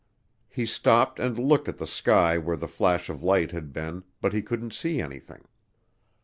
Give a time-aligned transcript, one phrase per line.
[0.49, 4.33] He stopped and looked at the sky where the flash of light had been but
[4.33, 5.43] he couldn't see anything.